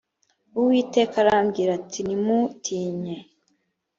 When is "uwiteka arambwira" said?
0.59-1.71